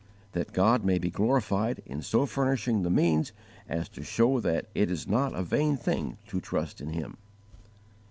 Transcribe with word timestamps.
That 0.31 0.51
God 0.51 0.83
may 0.83 0.97
be 0.97 1.11
glorified 1.11 1.83
in 1.85 2.01
so 2.01 2.25
furnishing 2.25 2.81
the 2.81 2.89
means 2.89 3.31
as 3.69 3.87
to 3.89 4.01
show 4.03 4.39
that 4.39 4.65
it 4.73 4.89
is 4.89 5.07
not 5.07 5.35
a 5.35 5.43
vain 5.43 5.77
thing 5.77 6.17
to 6.29 6.41
trust 6.41 6.81
in 6.81 6.89
Him. 6.93 7.17